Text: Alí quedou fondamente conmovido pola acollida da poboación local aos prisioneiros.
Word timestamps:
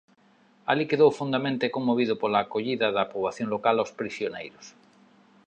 Alí 0.69 0.83
quedou 0.91 1.11
fondamente 1.19 1.73
conmovido 1.75 2.13
pola 2.21 2.39
acollida 2.41 2.87
da 2.95 3.09
poboación 3.11 3.47
local 3.55 3.75
aos 3.77 3.95
prisioneiros. 3.99 4.65